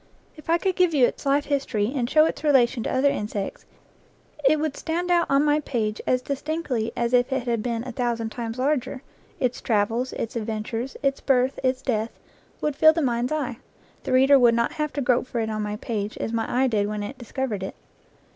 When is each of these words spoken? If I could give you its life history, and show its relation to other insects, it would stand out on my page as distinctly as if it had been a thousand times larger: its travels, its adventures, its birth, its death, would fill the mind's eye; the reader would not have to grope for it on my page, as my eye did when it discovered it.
If 0.35 0.49
I 0.49 0.57
could 0.57 0.75
give 0.75 0.95
you 0.95 1.05
its 1.05 1.27
life 1.27 1.45
history, 1.45 1.93
and 1.95 2.09
show 2.09 2.25
its 2.25 2.43
relation 2.43 2.81
to 2.81 2.91
other 2.91 3.11
insects, 3.11 3.65
it 4.43 4.59
would 4.59 4.75
stand 4.75 5.11
out 5.11 5.27
on 5.29 5.45
my 5.45 5.59
page 5.59 6.01
as 6.07 6.23
distinctly 6.23 6.91
as 6.97 7.13
if 7.13 7.31
it 7.31 7.43
had 7.45 7.61
been 7.61 7.83
a 7.87 7.91
thousand 7.91 8.31
times 8.31 8.57
larger: 8.57 9.03
its 9.39 9.61
travels, 9.61 10.11
its 10.13 10.35
adventures, 10.35 10.97
its 11.03 11.21
birth, 11.21 11.59
its 11.63 11.83
death, 11.83 12.17
would 12.61 12.75
fill 12.75 12.93
the 12.93 13.01
mind's 13.03 13.31
eye; 13.31 13.57
the 14.01 14.11
reader 14.11 14.39
would 14.39 14.55
not 14.55 14.71
have 14.73 14.91
to 14.93 15.01
grope 15.01 15.27
for 15.27 15.39
it 15.39 15.51
on 15.51 15.61
my 15.61 15.75
page, 15.75 16.17
as 16.17 16.33
my 16.33 16.51
eye 16.51 16.65
did 16.65 16.87
when 16.87 17.03
it 17.03 17.19
discovered 17.19 17.61
it. 17.61 17.75